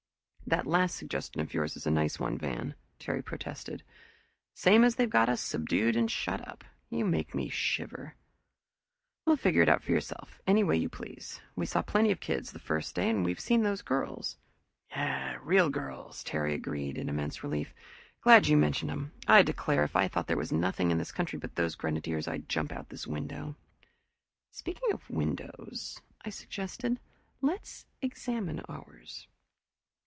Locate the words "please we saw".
10.89-11.81